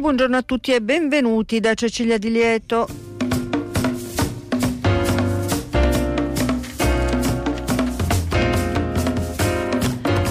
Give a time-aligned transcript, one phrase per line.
[0.00, 2.88] Buongiorno, a tutti e benvenuti da Cecilia Di Lieto.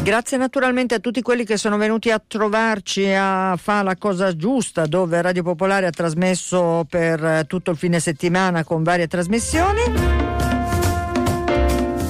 [0.01, 4.87] Grazie naturalmente a tutti quelli che sono venuti a trovarci a fare la cosa giusta,
[4.87, 9.81] dove Radio Popolare ha trasmesso per tutto il fine settimana con varie trasmissioni.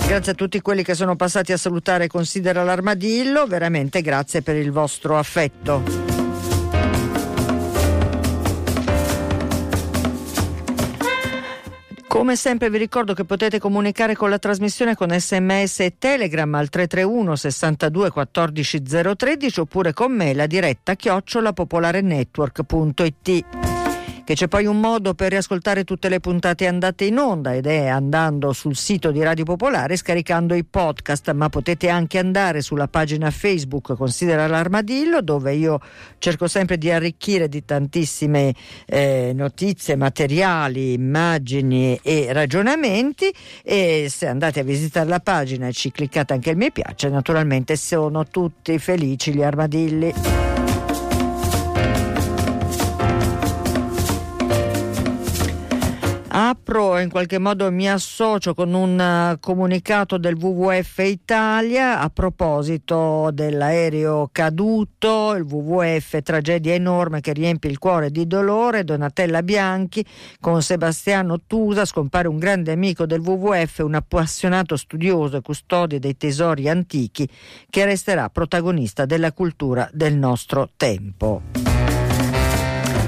[0.07, 4.71] Grazie a tutti quelli che sono passati a salutare Considera l'Armadillo, veramente grazie per il
[4.71, 6.08] vostro affetto.
[12.09, 16.67] Come sempre vi ricordo che potete comunicare con la trasmissione con sms e telegram al
[16.67, 18.81] 331 62 14
[19.15, 23.68] 013 oppure con me la diretta chiocciolapopolarenetwork.it
[24.29, 27.87] che c'è poi un modo per riascoltare tutte le puntate andate in onda ed è
[27.87, 33.31] andando sul sito di Radio Popolare scaricando i podcast, ma potete anche andare sulla pagina
[33.31, 35.79] Facebook Considera l'Armadillo dove io
[36.19, 38.53] cerco sempre di arricchire di tantissime
[38.85, 45.89] eh, notizie, materiali, immagini e ragionamenti e se andate a visitare la pagina e ci
[45.89, 50.48] cliccate anche il mi piace, naturalmente sono tutti felici gli armadilli.
[56.39, 62.09] Apro e in qualche modo mi associo con un eh, comunicato del WWF Italia a
[62.09, 70.05] proposito dell'aereo caduto, il WWF tragedia enorme che riempie il cuore di dolore, Donatella Bianchi
[70.39, 76.15] con Sebastiano Tusa scompare un grande amico del WWF, un appassionato studioso e custode dei
[76.15, 77.27] tesori antichi
[77.69, 81.78] che resterà protagonista della cultura del nostro tempo.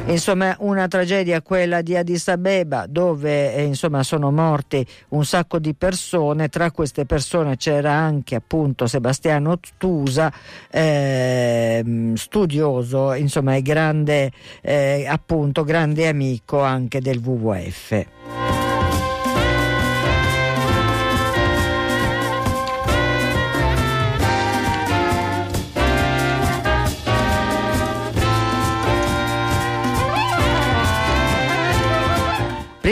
[0.07, 5.73] Insomma, una tragedia quella di Addis Abeba dove eh, insomma, sono morti un sacco di
[5.73, 10.31] persone, tra queste persone c'era anche appunto Sebastiano Tusa,
[10.69, 18.50] eh, studioso, insomma, grande, eh, appunto, grande amico anche del WWF.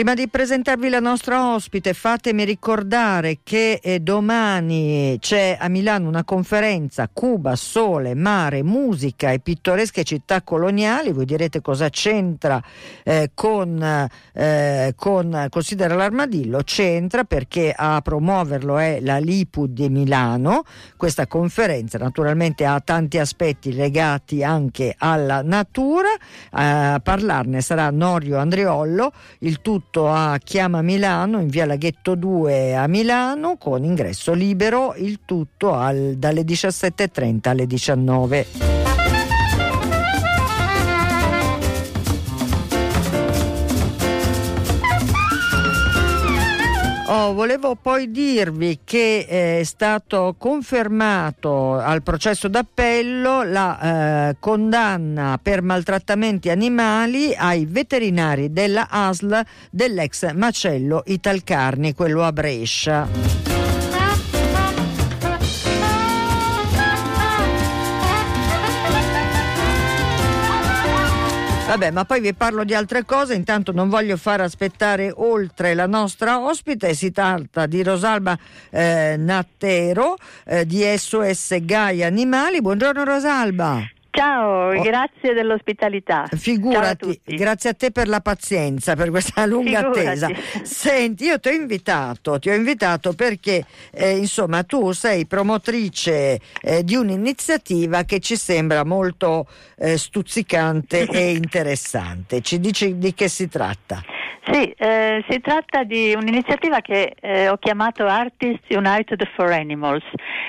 [0.00, 6.24] Prima di presentarvi la nostra ospite, fatemi ricordare che eh, domani c'è a Milano una
[6.24, 11.12] conferenza Cuba, Sole, Mare, Musica e pittoresche città coloniali.
[11.12, 12.62] Voi direte cosa c'entra
[13.04, 16.62] eh, con, eh, con Considera l'Armadillo?
[16.64, 20.62] C'entra perché a promuoverlo è la Lipu di Milano.
[20.96, 26.08] Questa conferenza naturalmente ha tanti aspetti legati anche alla natura.
[26.52, 32.76] A parlarne sarà Norio Andriollo, il tutto tutto a Chiama Milano in via Laghetto 2
[32.76, 38.79] a Milano con ingresso libero, il tutto al, dalle 17.30 alle 19.
[47.12, 55.60] Oh, volevo poi dirvi che è stato confermato al processo d'appello la eh, condanna per
[55.60, 63.49] maltrattamenti animali ai veterinari della ASL dell'ex macello Italcarni, quello a Brescia.
[71.70, 75.86] Vabbè, ma poi vi parlo di altre cose, intanto non voglio far aspettare oltre la
[75.86, 78.36] nostra ospite, si tratta di Rosalba
[78.70, 82.60] eh, Nattero eh, di SOS Gaia Animali.
[82.60, 83.99] Buongiorno Rosalba.
[84.10, 84.82] Ciao, oh.
[84.82, 86.28] grazie dell'ospitalità.
[86.34, 89.98] Figurati, a grazie a te per la pazienza, per questa lunga Figurati.
[90.00, 90.28] attesa.
[90.62, 96.82] Senti, io ti ho invitato, ti ho invitato perché eh, insomma tu sei promotrice eh,
[96.82, 99.46] di un'iniziativa che ci sembra molto
[99.78, 102.40] eh, stuzzicante e interessante.
[102.40, 104.02] Ci dici di che si tratta?
[104.50, 110.02] Sì, eh, si tratta di un'iniziativa che eh, ho chiamato Artists United for Animals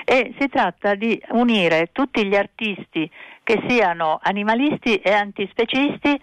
[0.06, 3.10] e si tratta di unire tutti gli artisti
[3.52, 6.18] che siano animalisti e antispecisti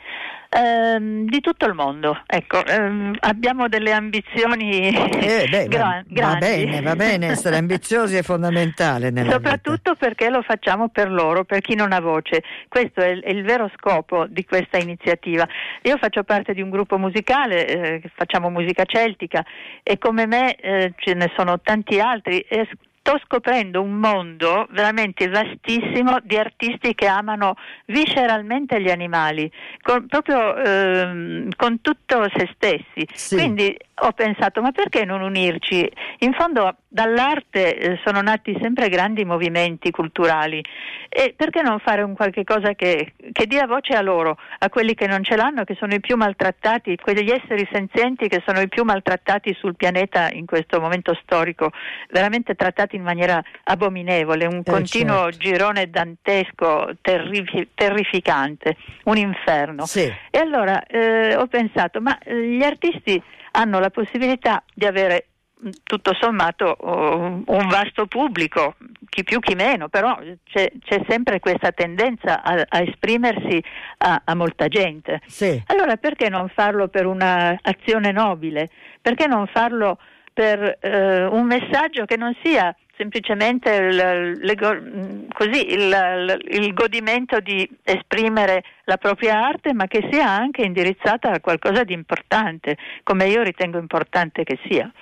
[0.49, 2.23] ehm, di tutto il mondo.
[2.27, 8.17] Ecco, ehm, abbiamo delle ambizioni eh, beh, gra- va, va bene, va bene, essere ambiziosi
[8.17, 10.07] è fondamentale Soprattutto vita.
[10.07, 12.43] perché lo facciamo per loro, per chi non ha voce.
[12.67, 15.47] Questo è il, è il vero scopo di questa iniziativa.
[15.83, 19.45] Io faccio parte di un gruppo musicale, eh, facciamo musica celtica
[19.83, 22.67] e come me eh, ce ne sono tanti altri e
[23.09, 27.55] sto scoprendo un mondo veramente vastissimo di artisti che amano
[27.87, 29.51] visceralmente gli animali,
[29.81, 33.09] con, proprio ehm, con tutto se stessi.
[33.15, 33.37] Sì.
[33.37, 35.91] Quindi ho pensato, ma perché non unirci?
[36.19, 40.63] In fondo dall'arte eh, sono nati sempre grandi movimenti culturali
[41.09, 44.95] e perché non fare un qualche cosa che, che, dia voce a loro, a quelli
[44.95, 48.69] che non ce l'hanno, che sono i più maltrattati, quegli esseri senzienti che sono i
[48.69, 51.71] più maltrattati sul pianeta in questo momento storico,
[52.11, 55.39] veramente trattati in maniera abominevole, un eh, continuo certo.
[55.39, 59.87] girone dantesco, terrifi- terrificante, un inferno.
[59.87, 60.13] Sì.
[60.31, 63.23] E allora eh, ho pensato, ma eh, gli artisti
[63.53, 65.29] hanno la possibilità di avere
[65.65, 68.77] mm, tutto sommato uh, un vasto pubblico,
[69.09, 73.63] chi più chi meno, però c'è, c'è sempre questa tendenza a, a esprimersi
[73.99, 75.21] a, a, molta gente.
[75.27, 75.63] Sì.
[75.67, 78.71] Allora perché non farlo per un'azione nobile?
[79.01, 79.99] Perché non farlo
[80.33, 87.67] per uh, un messaggio che non sia semplicemente il, il, così, il, il, godimento di
[87.85, 93.43] esprimere la propria arte, ma che sia anche indirizzata a qualcosa di importante, come io
[93.43, 94.93] ritengo importante che sia.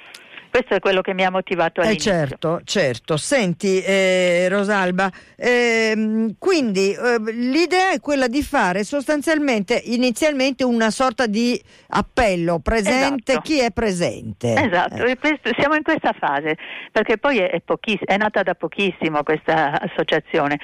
[0.57, 2.13] Questo è quello che mi ha motivato all'inizio.
[2.13, 3.19] Eh certo, certo.
[3.19, 11.27] Senti eh, Rosalba, ehm, quindi eh, l'idea è quella di fare sostanzialmente inizialmente una sorta
[11.27, 13.47] di appello presente, esatto.
[13.47, 14.55] chi è presente.
[14.55, 15.19] Esatto, eh.
[15.59, 16.57] siamo in questa fase,
[16.91, 17.63] perché poi è, è,
[18.07, 20.59] è nata da pochissimo questa associazione.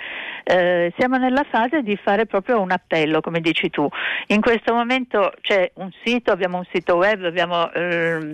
[0.45, 3.87] Eh, siamo nella fase di fare proprio un appello, come dici tu.
[4.29, 8.33] In questo momento c'è un sito, abbiamo un sito web, abbiamo ehm,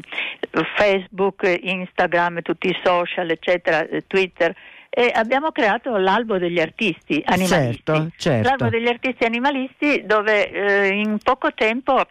[1.49, 4.55] Facebook, Instagram, tutti i social, eccetera, eh, Twitter.
[4.91, 7.83] E abbiamo creato l'albo degli artisti animalisti.
[7.85, 8.49] Certo, certo.
[8.49, 12.05] L'albo degli artisti animalisti dove eh, in poco tempo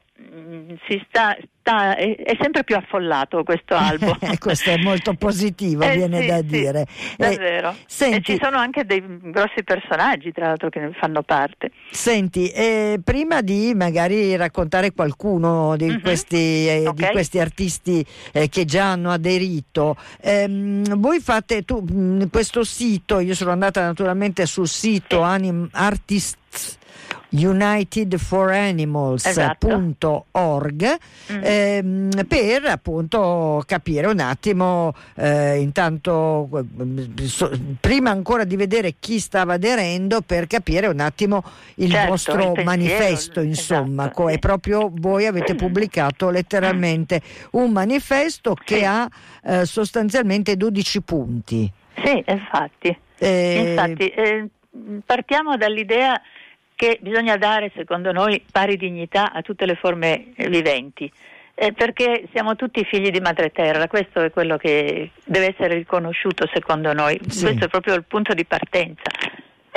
[0.88, 4.18] si sta, sta, è, è, sempre più affollato questo albo.
[4.40, 6.86] questo è molto positivo, eh, viene sì, da sì, dire.
[7.16, 7.70] Davvero.
[7.70, 11.72] Eh, senti, e ci sono anche dei grossi personaggi, tra l'altro, che ne fanno parte.
[11.92, 16.00] Senti, eh, prima di magari raccontare qualcuno di, mm-hmm.
[16.02, 16.94] questi, eh, okay.
[16.94, 23.20] di questi, artisti eh, che già hanno aderito, ehm, voi fate tu, mm, questo sito,
[23.20, 25.24] io sono andata naturalmente sul sito sì.
[25.24, 26.78] Anim Artists
[27.30, 29.94] unitedforanimals.org esatto.
[31.34, 31.42] mm.
[31.44, 36.48] ehm, per appunto capire un attimo eh, intanto
[37.26, 37.52] so,
[37.82, 41.44] prima ancora di vedere chi stava aderendo per capire un attimo
[41.76, 44.40] il certo, vostro il manifesto insomma esatto, co- sì.
[44.40, 47.22] proprio voi avete pubblicato letteralmente
[47.52, 48.86] un manifesto che sì.
[48.86, 49.10] ha
[49.44, 54.48] eh, sostanzialmente 12 punti sì infatti, eh, infatti eh,
[55.06, 56.22] partiamo dall'idea
[56.78, 61.12] che bisogna dare, secondo noi, pari dignità a tutte le forme viventi.
[61.56, 66.48] Eh, perché siamo tutti figli di madre terra, questo è quello che deve essere riconosciuto
[66.54, 67.46] secondo noi, sì.
[67.46, 69.10] questo è proprio il punto di partenza.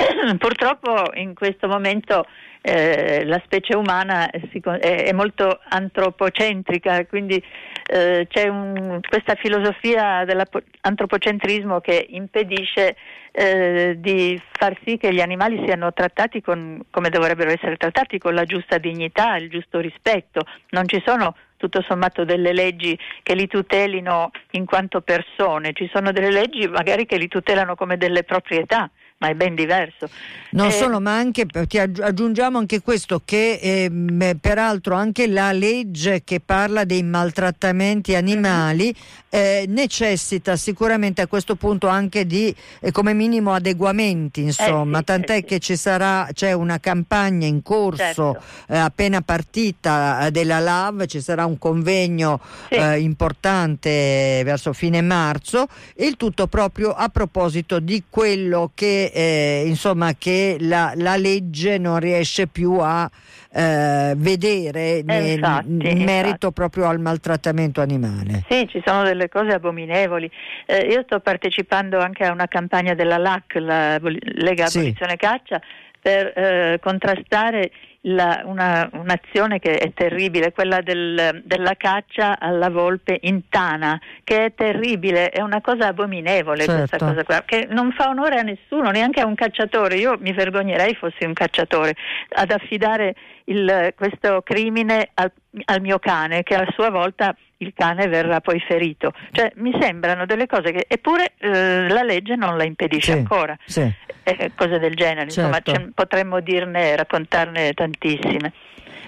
[0.37, 2.25] Purtroppo in questo momento
[2.61, 7.43] eh, la specie umana si, è, è, molto antropocentrica, quindi
[7.87, 12.95] eh, c'è un, questa filosofia dell'antropocentrismo che impedisce
[13.31, 18.33] eh, di far sì che gli animali siano trattati con, come dovrebbero essere trattati, con
[18.35, 20.41] la giusta dignità, il giusto rispetto.
[20.69, 26.11] Non ci sono tutto sommato delle leggi che li tutelino in quanto persone, ci sono
[26.11, 28.89] delle leggi magari che li tutelano come delle proprietà
[29.21, 30.09] ma è ben diverso.
[30.51, 36.41] Non eh, solo, ma anche aggiungiamo anche questo che eh, peraltro anche la legge che
[36.43, 38.93] parla dei maltrattamenti animali
[39.29, 45.35] eh, necessita sicuramente a questo punto anche di eh, come minimo adeguamenti, insomma, sì, tant'è
[45.35, 45.43] sì.
[45.43, 48.41] che ci sarà c'è una campagna in corso certo.
[48.67, 53.01] Eh, appena partita eh, della LAV, ci sarà un convegno sì.
[53.03, 60.57] importante verso fine marzo, il tutto proprio a proposito di quello che, eh, insomma, che
[60.59, 63.09] la, la, legge non riesce più a
[63.53, 66.53] eh, vedere eh, infatti, in merito infatti.
[66.53, 68.43] proprio al maltrattamento animale.
[68.49, 70.29] Sì, ci sono delle cose abominevoli.
[70.65, 75.17] Eh, io sto partecipando anche a una campagna della LAC, la Lega Abolizione sì.
[75.17, 75.61] Caccia,
[75.99, 77.71] per eh, contrastare
[78.05, 84.45] la, una, un'azione che è terribile, quella del, della caccia alla volpe in tana, che
[84.45, 86.77] è terribile, è una cosa abominevole certo.
[86.77, 89.95] questa cosa qua, che non fa onore a nessuno, neanche a un cacciatore.
[89.95, 91.95] Io mi vergognerei fossi un cacciatore
[92.29, 93.15] ad affidare
[93.45, 95.31] il, questo crimine al,
[95.65, 99.13] al mio cane, che a sua volta il cane verrà poi ferito.
[99.31, 103.57] Cioè, mi sembrano delle cose che eppure eh, la legge non la impedisce sì, ancora.
[103.65, 103.91] Sì.
[104.23, 105.71] Eh, cose del genere, certo.
[105.71, 108.53] insomma, potremmo dirne, raccontarne tantissime.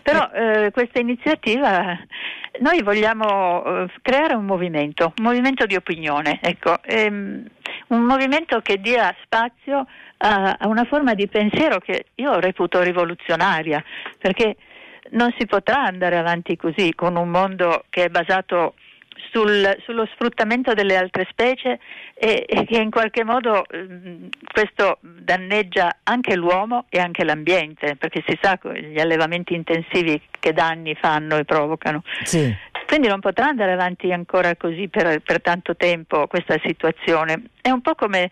[0.01, 1.97] Però eh, questa iniziativa
[2.59, 7.45] noi vogliamo eh, creare un movimento, un movimento di opinione, ecco, ehm,
[7.87, 9.85] un movimento che dia spazio
[10.17, 13.83] a, a una forma di pensiero che io reputo rivoluzionaria,
[14.17, 14.57] perché
[15.11, 18.75] non si potrà andare avanti così con un mondo che è basato
[19.31, 21.79] sul, sullo sfruttamento delle altre specie
[22.13, 28.23] e, e che in qualche modo eh, questo danneggia anche l'uomo e anche l'ambiente, perché
[28.25, 32.03] si sa gli allevamenti intensivi che danni fanno e provocano.
[32.23, 32.55] Sì.
[32.93, 37.45] Quindi non potrà andare avanti ancora così per, per tanto tempo questa situazione.
[37.59, 38.29] È un po' come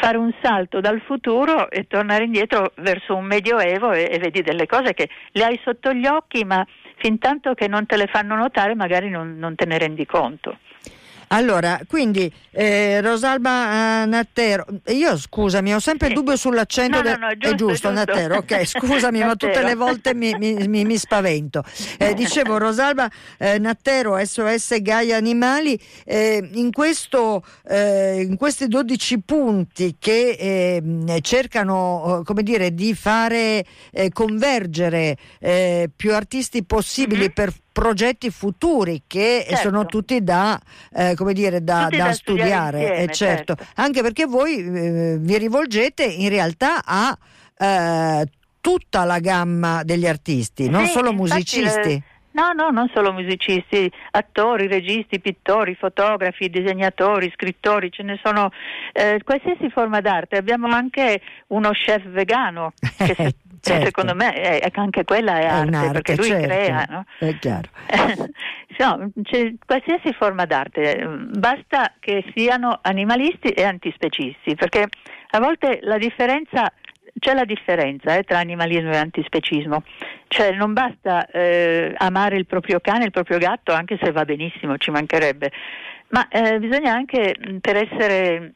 [0.00, 4.64] fare un salto dal futuro e tornare indietro verso un medioevo e, e vedi delle
[4.64, 6.66] cose che le hai sotto gli occhi ma
[6.96, 10.56] fin tanto che non te le fanno notare magari non, non te ne rendi conto.
[11.32, 17.16] Allora, quindi eh, Rosalba uh, Nattero, io scusami, ho sempre il dubbio sull'accento, no, no,
[17.18, 17.90] no, giusto, è giusto, giusto.
[17.92, 21.62] Nattero, ok, scusami, ma tutte le volte mi, mi, mi, mi spavento.
[21.98, 23.08] Eh, dicevo, Rosalba
[23.38, 31.20] eh, Nattero, SOS Gaia Animali, eh, in, questo, eh, in, questi 12 punti che ehm,
[31.20, 35.16] cercano, come dire, di fare eh, convergere
[35.94, 37.32] più artisti possibili mm-hmm.
[37.32, 39.68] per progetti futuri che certo.
[39.68, 40.60] sono tutti da,
[40.92, 43.54] eh, come dire, da, da, da studiare, insieme, eh, certo.
[43.54, 43.72] certo.
[43.76, 47.16] anche perché voi eh, vi rivolgete in realtà a
[47.56, 48.26] eh,
[48.60, 51.92] tutta la gamma degli artisti, non sì, solo musicisti.
[51.92, 58.50] Eh, no, no, non solo musicisti, attori, registi, pittori, fotografi, disegnatori, scrittori, ce ne sono
[58.92, 60.36] eh, qualsiasi forma d'arte.
[60.36, 63.84] Abbiamo anche uno chef vegano che certo.
[63.86, 66.46] secondo me è, anche quella è, è arte, arte, perché lui certo.
[66.46, 66.86] crea.
[66.88, 67.04] No?
[67.18, 67.68] È chiaro.
[68.78, 74.88] no, c'è qualsiasi forma d'arte, basta che siano animalisti e antispecisti, perché
[75.32, 76.72] a volte la differenza
[77.18, 79.82] c'è la differenza eh, tra animalismo e antispecismo,
[80.28, 84.76] cioè non basta eh, amare il proprio cane, il proprio gatto, anche se va benissimo,
[84.78, 85.50] ci mancherebbe,
[86.10, 88.52] ma eh, bisogna anche per essere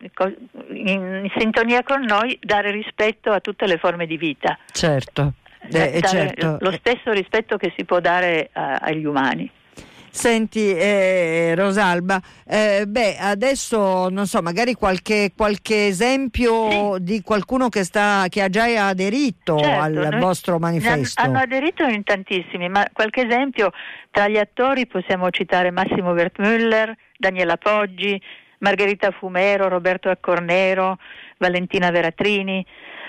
[0.70, 4.58] in, sintonia con noi dare rispetto a tutte le forme di vita.
[4.72, 5.34] Certo,
[5.70, 6.58] eh, certo.
[6.60, 9.50] lo stesso rispetto che si può dare a, agli umani.
[10.14, 17.02] Senti eh, Rosalba, eh, beh adesso non so, magari qualche, qualche esempio sì.
[17.02, 21.20] di qualcuno che, sta, che ha già aderito certo, al vostro manifesto.
[21.20, 23.72] Hanno aderito in tantissimi, ma qualche esempio
[24.12, 28.18] tra gli attori possiamo citare Massimo Wertmüller, Daniela Poggi,
[28.58, 30.96] Margherita Fumero, Roberto Accornero,
[31.38, 32.64] Valentina Veratrini.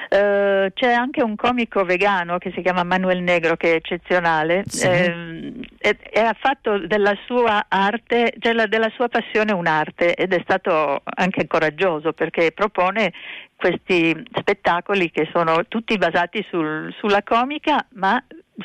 [0.09, 4.85] Uh, c'è anche un comico vegano che si chiama Manuel Negro che è eccezionale sì.
[4.85, 10.39] eh, e, e, ha fatto della sua arte, della, della sua passione un'arte ed è
[10.43, 13.13] stato anche coraggioso perché propone
[13.55, 18.23] questi spettacoli che sono tutti basati sul, sulla comica ma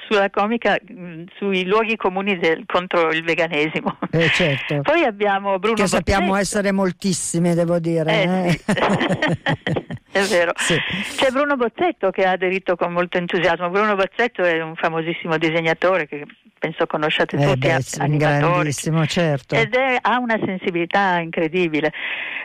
[0.09, 3.99] sulla comica mh, sui luoghi comuni del, contro il veganesimo.
[4.11, 4.81] Eh, certo.
[4.83, 6.11] Poi abbiamo Bruno Che Bozzetto.
[6.11, 8.23] sappiamo essere moltissime, devo dire.
[8.23, 8.51] Eh, eh.
[8.51, 9.87] Sì.
[10.13, 10.53] è vero.
[10.57, 10.77] Sì.
[11.17, 13.71] C'è Bruno Bozzetto che ha aderito con molto entusiasmo.
[13.71, 16.27] Bruno Bozzetto è un famosissimo disegnatore che
[16.59, 19.55] penso conosciate eh tutti, beh, grandissimo, certo.
[19.55, 21.93] Ed è, ha una sensibilità incredibile.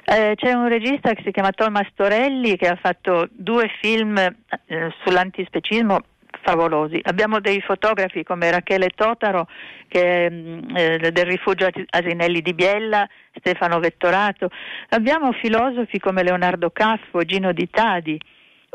[0.05, 4.93] Eh, c'è un regista che si chiama Thomas Torelli che ha fatto due film eh,
[5.03, 5.99] sull'antispecismo
[6.45, 6.99] favolosi.
[7.03, 9.47] Abbiamo dei fotografi come Rachele Totaro
[9.87, 14.49] che, mm, eh, del rifugio Asinelli di Biella, Stefano Vettorato.
[14.89, 18.19] Abbiamo filosofi come Leonardo Caffo, Gino Di Tadi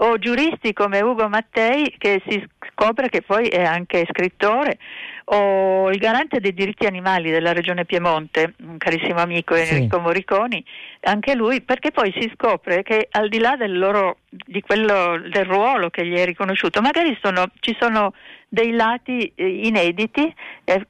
[0.02, 4.78] o giuristi come Ugo Mattei che si scopre che poi è anche scrittore
[5.32, 10.02] o il garante dei diritti animali della regione Piemonte, un carissimo amico Enrico sì.
[10.02, 10.64] Moriconi,
[11.02, 15.44] anche lui, perché poi si scopre che al di là del, loro, di quello, del
[15.44, 18.12] ruolo che gli è riconosciuto, magari sono, ci sono
[18.48, 20.34] dei lati eh, inediti,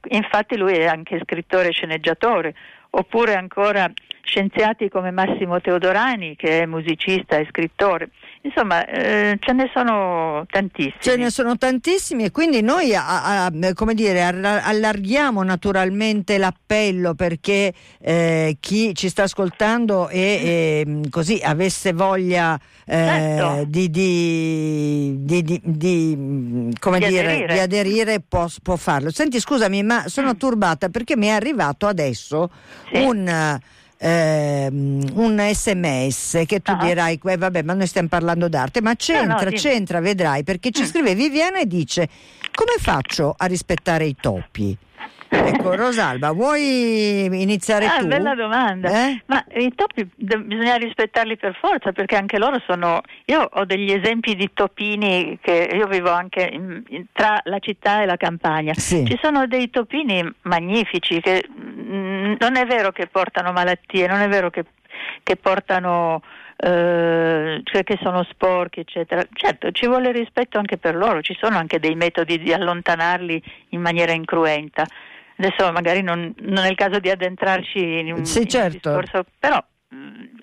[0.09, 2.55] infatti lui è anche scrittore e sceneggiatore,
[2.91, 3.91] oppure ancora
[4.23, 8.09] scienziati come Massimo Teodorani che è musicista e scrittore.
[8.43, 10.95] Insomma, eh, ce ne sono tantissimi.
[10.99, 17.73] Ce ne sono tantissimi e quindi noi a, a, come dire, allarghiamo naturalmente l'appello perché
[17.99, 23.65] eh, chi ci sta ascoltando e, e così avesse voglia eh, certo.
[23.67, 29.11] di, di, di, di, come dire, aderire, aderire può, può, farlo.
[29.11, 30.37] Senti, scusami, ma sono mm.
[30.37, 32.49] turbata perché mi è arrivato adesso
[32.91, 33.03] sì.
[33.03, 33.59] un
[33.97, 36.83] ehm, un sms che tu ah.
[36.83, 40.71] dirai, eh, vabbè ma noi stiamo parlando d'arte, ma c'entra, no, no, c'entra, vedrai, perché
[40.71, 40.85] ci mm.
[40.85, 42.09] scrive Viviana e dice
[42.53, 44.77] come faccio a rispettare i topi?
[45.33, 48.07] Ecco, Rosalba, vuoi iniziare ah, tu?
[48.07, 48.89] Bella domanda.
[48.89, 49.21] Eh?
[49.27, 53.01] Ma i topi bisogna rispettarli per forza perché anche loro sono.
[53.25, 58.01] Io ho degli esempi di topini che io vivo anche in, in, tra la città
[58.01, 58.73] e la campagna.
[58.73, 59.05] Sì.
[59.05, 61.45] Ci sono dei topini magnifici che
[62.39, 64.65] non è vero che portano malattie, non è vero che,
[65.23, 66.21] che portano.
[66.63, 69.23] Eh, cioè che sono sporchi, eccetera.
[69.33, 73.81] Certo, ci vuole rispetto anche per loro, ci sono anche dei metodi di allontanarli in
[73.81, 74.85] maniera incruenta.
[75.37, 78.89] Adesso magari non, non è il caso di addentrarci in un, sì, certo.
[78.89, 79.63] in un discorso, però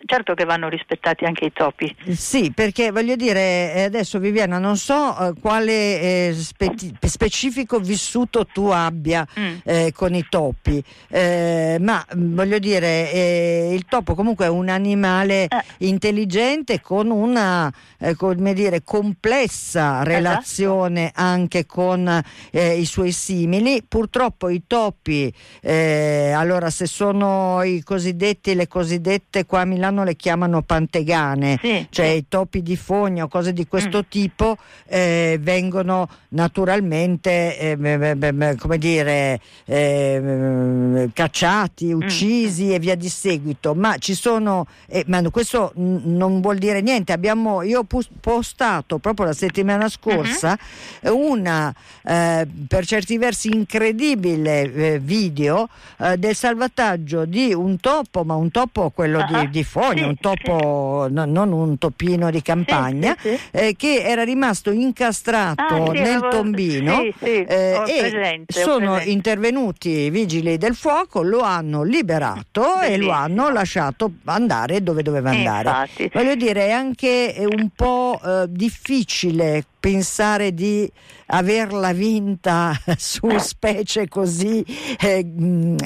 [0.04, 1.94] certo che vanno rispettati anche i topi.
[2.10, 8.46] Sì, perché voglio dire, eh, adesso Viviana, non so eh, quale eh, spe- specifico vissuto
[8.46, 9.56] tu abbia mm.
[9.64, 15.48] eh, con i topi, eh, ma mm, voglio dire, il topo comunque è un animale
[15.78, 17.72] intelligente con una
[18.16, 20.08] come dire, complessa esatto.
[20.08, 21.20] relazione esatto.
[21.20, 23.82] anche con i suoi simili.
[23.86, 30.16] Purtroppo i topi, allora se sono i cosiddetti, le cosiddette volte qua a Milano le
[30.16, 32.16] chiamano pantegane, sì, cioè sì.
[32.16, 34.08] i topi di fogna o cose di questo mm.
[34.08, 42.00] tipo eh, vengono naturalmente eh, come dire eh, cacciati, mm.
[42.00, 42.72] uccisi mm.
[42.72, 47.62] e via di seguito, ma ci sono eh, ma questo non vuol dire niente, abbiamo
[47.62, 47.86] io ho
[48.20, 50.58] postato proprio la settimana scorsa
[51.02, 51.16] uh-huh.
[51.16, 55.68] una eh, per certi versi incredibile eh, video
[56.16, 59.18] del salvataggio di un topo, ma un topo quello.
[59.28, 61.14] Di, di fogna, sì, un topo, sì.
[61.14, 66.28] no, non un topino di campagna, sì, eh, che era rimasto incastrato ah, nel avevo,
[66.28, 73.10] tombino eh, e presente, sono intervenuti i vigili del fuoco, lo hanno liberato e lo
[73.10, 75.68] hanno lasciato andare dove doveva andare.
[75.68, 76.10] Infatti.
[76.12, 80.90] Voglio dire, è anche un po' eh, difficile pensare di
[81.26, 84.64] averla vinta su specie così
[85.00, 85.76] eh, mm,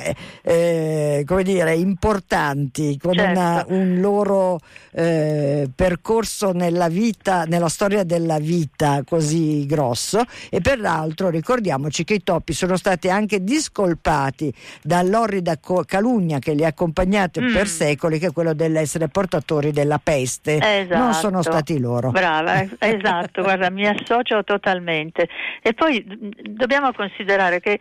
[0.42, 3.31] eh, come dire, importanti, con certo.
[3.32, 4.60] Una, un loro
[4.92, 12.22] eh, percorso nella vita, nella storia della vita così grosso e peraltro ricordiamoci che i
[12.22, 17.52] topi sono stati anche discolpati dall'orrida calunnia che li ha accompagnati mm.
[17.52, 20.58] per secoli che è quello dell'essere portatori della peste.
[20.60, 20.98] Esatto.
[20.98, 22.10] Non sono stati loro.
[22.10, 25.28] Brava, esatto, guarda, mi associo totalmente.
[25.62, 26.04] E poi
[26.42, 27.78] dobbiamo considerare che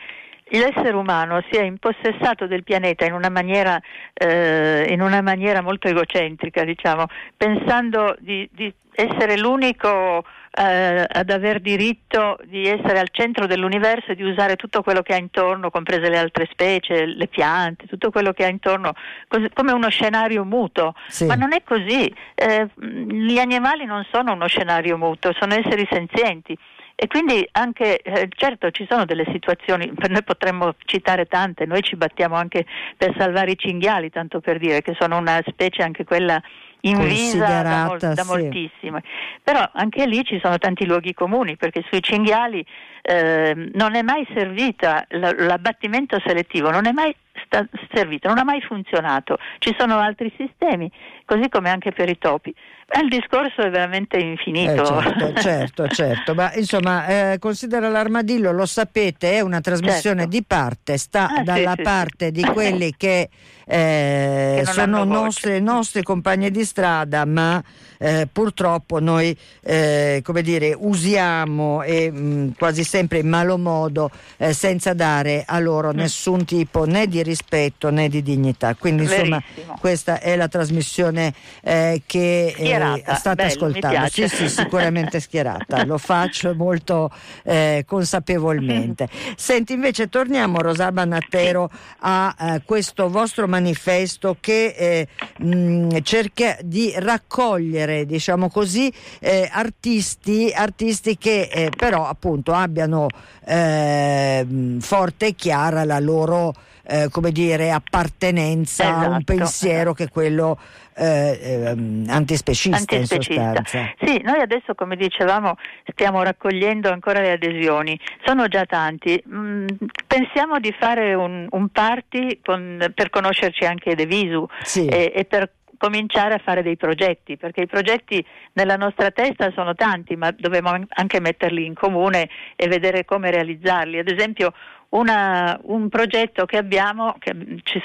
[0.60, 3.80] l'essere umano si è impossessato del pianeta in una maniera,
[4.14, 7.06] eh, in una maniera molto egocentrica, diciamo,
[7.38, 14.16] pensando di, di essere l'unico eh, ad aver diritto di essere al centro dell'universo e
[14.16, 18.34] di usare tutto quello che ha intorno, comprese le altre specie, le piante, tutto quello
[18.34, 18.94] che ha intorno,
[19.28, 20.94] così, come uno scenario muto.
[21.08, 21.26] Sì.
[21.26, 22.14] Ma non è così.
[22.36, 26.58] Eh, gli animali non sono uno scenario muto, sono esseri senzienti.
[27.04, 31.96] E quindi anche, eh, certo ci sono delle situazioni, noi potremmo citare tante, noi ci
[31.96, 36.40] battiamo anche per salvare i cinghiali, tanto per dire che sono una specie anche quella
[36.82, 38.28] invisa da, mol- da sì.
[38.28, 39.00] moltissimo.
[39.42, 42.64] Però anche lì ci sono tanti luoghi comuni, perché sui cinghiali
[43.02, 48.44] eh, non è mai servita l- l'abbattimento selettivo, non è mai sta- servito, non ha
[48.44, 49.40] mai funzionato.
[49.58, 50.88] Ci sono altri sistemi,
[51.26, 52.54] così come anche per i topi.
[52.94, 54.82] Il discorso è veramente infinito.
[54.82, 60.30] Eh, certo, certo, certo, ma insomma, eh, considera l'armadillo, lo sapete, è una trasmissione certo.
[60.30, 62.32] di parte, sta ah, dalla sì, parte sì.
[62.32, 63.30] di quelli che,
[63.66, 67.64] eh, che sono nostri, nostri compagni di strada, ma
[67.98, 74.54] eh, purtroppo noi eh, come dire, usiamo e, mh, quasi sempre in malo modo eh,
[74.54, 75.98] senza dare a loro mm.
[75.98, 78.76] nessun tipo né di rispetto né di dignità.
[78.76, 79.78] Quindi insomma Verissimo.
[79.80, 84.10] questa è la trasmissione eh, che eh, state Bello, ascoltando.
[84.10, 87.12] Sì, sì, sicuramente schierata, lo faccio molto
[87.44, 89.08] eh, consapevolmente.
[89.36, 95.08] Senti, invece torniamo Rosalba Nattero a eh, questo vostro manifesto che eh,
[95.44, 103.08] mh, cerca di raccogliere, diciamo così, eh, artisti, artisti che eh, però appunto abbiano
[103.44, 106.54] forte e chiara la loro
[106.92, 108.96] eh, come dire, appartenenza esatto.
[108.96, 109.24] a un esatto.
[109.24, 110.60] pensiero che è quello
[110.94, 113.64] eh, ehm, antispecista, antispecista.
[113.66, 119.24] Sì, noi adesso come dicevamo stiamo raccogliendo ancora le adesioni, sono già tanti.
[119.34, 119.68] Mm,
[120.06, 124.86] pensiamo di fare un, un party con, per conoscerci anche De Visu sì.
[124.88, 128.24] e, e per cominciare a fare dei progetti, perché i progetti
[128.54, 133.98] nella nostra testa sono tanti, ma dobbiamo anche metterli in comune e vedere come realizzarli.
[133.98, 134.54] Ad esempio
[134.92, 137.34] una, un progetto che abbiamo, che,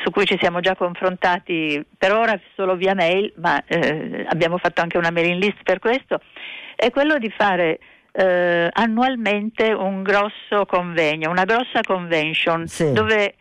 [0.03, 4.81] su cui ci siamo già confrontati per ora solo via mail, ma eh, abbiamo fatto
[4.81, 6.21] anche una mailing list per questo,
[6.75, 7.79] è quello di fare
[8.13, 12.93] eh, annualmente un grosso convegno, una grossa convention sì.
[12.93, 13.35] dove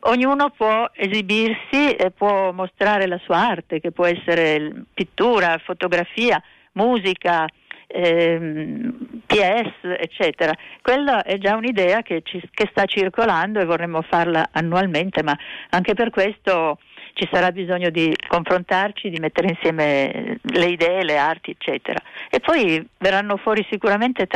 [0.00, 7.46] ognuno può esibirsi e può mostrare la sua arte, che può essere pittura, fotografia, musica,
[7.92, 10.52] ehm, PS, eccetera.
[10.80, 15.36] Quella è già un'idea che, ci, che sta circolando e vorremmo farla annualmente, ma
[15.70, 16.78] anche per questo
[17.14, 22.00] ci sarà bisogno di confrontarci, di mettere insieme le idee, le arti, eccetera.
[22.30, 24.26] E poi verranno fuori sicuramente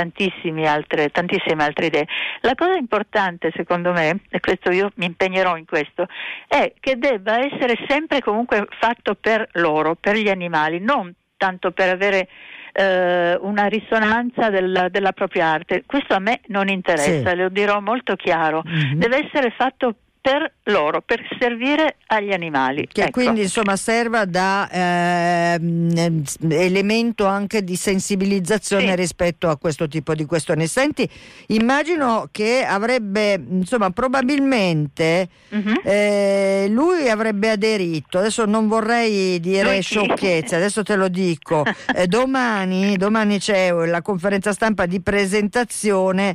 [0.66, 2.06] altre, tantissime altre idee.
[2.40, 6.06] La cosa importante, secondo me, e questo io mi impegnerò in questo,
[6.46, 11.90] è che debba essere sempre comunque fatto per loro, per gli animali, non tanto per
[11.90, 12.28] avere
[12.76, 15.84] eh, una risonanza della, della, propria arte.
[15.86, 17.36] Questo a me non interessa, sì.
[17.36, 18.62] lo dirò molto chiaro.
[18.66, 18.98] Mm-hmm.
[18.98, 19.94] Deve essere fatto
[20.26, 22.88] per loro, per servire agli animali.
[22.90, 23.10] Che ecco.
[23.12, 25.60] quindi insomma serva da eh,
[26.48, 28.96] elemento anche di sensibilizzazione sì.
[28.96, 30.66] rispetto a questo tipo di questioni.
[30.66, 31.08] Senti,
[31.48, 35.80] immagino che avrebbe, insomma, probabilmente uh-huh.
[35.84, 41.62] eh, lui avrebbe aderito, adesso non vorrei dire sciocchezze, adesso te lo dico,
[41.94, 46.34] eh, domani, domani c'è la conferenza stampa di presentazione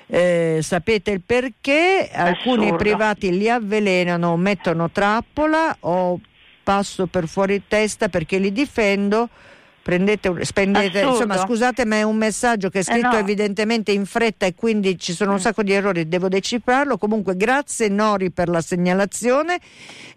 [0.08, 2.78] eh, sapete il perché, alcuni Assurdo.
[2.78, 6.20] privati li avvelenano, mettono trappola o
[6.64, 9.30] passo per fuori testa perché li difendo
[9.88, 11.12] prendete, spendete, Assurdo.
[11.24, 13.18] insomma scusate ma è un messaggio che è Eh, scritto no.
[13.20, 15.40] evidentemente in fretta e quindi ci sono un Mm.
[15.40, 19.60] sacco di errori, devo decifrarlo, comunque grazie Nori per la segnalazione,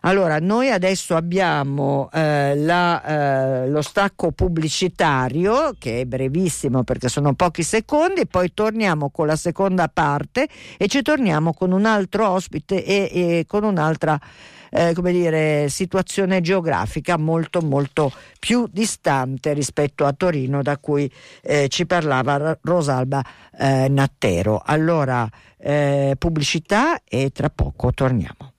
[0.02, 7.34] Allora, noi adesso abbiamo eh, la, eh, lo stacco pubblicitario che è brevissimo perché sono
[7.34, 12.84] pochi secondi, poi torniamo con la seconda parte e ci torniamo con un altro ospite
[12.84, 14.18] e, e con un'altra
[14.70, 21.10] eh, come dire, situazione geografica molto molto più distante rispetto a Torino da cui
[21.42, 23.24] eh, ci parlava Rosalba
[23.58, 24.62] eh, Nattero.
[24.64, 28.57] Allora, eh, pubblicità e tra poco torniamo.